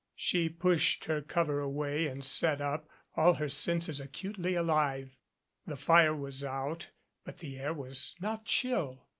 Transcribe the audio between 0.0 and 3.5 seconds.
She pushed her cover away and sat up, all her